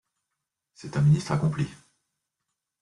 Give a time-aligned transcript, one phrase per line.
[0.73, 1.67] C'est un ministre accompli.